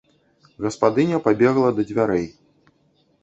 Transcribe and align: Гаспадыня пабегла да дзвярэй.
Гаспадыня 0.65 1.19
пабегла 1.27 1.69
да 1.79 1.85
дзвярэй. 1.89 2.25